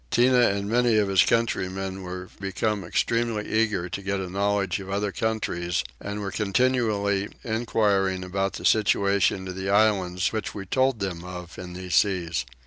Tinah 0.09 0.49
and 0.55 0.67
many 0.67 0.97
of 0.97 1.09
his 1.09 1.21
countrymen 1.21 2.01
were 2.01 2.29
become 2.39 2.83
extremely 2.83 3.47
eager 3.47 3.87
to 3.87 4.01
get 4.01 4.19
a 4.19 4.31
knowledge 4.31 4.79
of 4.79 4.89
other 4.89 5.11
countries, 5.11 5.83
and 5.99 6.21
were 6.21 6.31
continually 6.31 7.29
enquiring 7.43 8.23
about 8.23 8.53
the 8.53 8.65
situations 8.65 9.47
of 9.49 9.55
the 9.55 9.69
islands 9.69 10.33
which 10.33 10.55
we 10.55 10.65
told 10.65 11.01
them 11.01 11.23
of 11.23 11.59
in 11.59 11.73
these 11.73 11.93
seas. 11.93 12.45